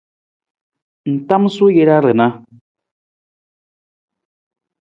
[1.11, 2.27] Ng tamasuu jara rana.